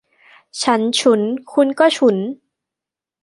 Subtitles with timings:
[0.63, 1.21] ฉันฉุน
[1.51, 2.17] คุณก็ฉุน